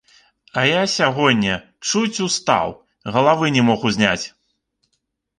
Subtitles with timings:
[0.59, 1.57] А я сягоння
[1.89, 2.73] чуць устаў,
[3.17, 4.23] галавы не мог узняць.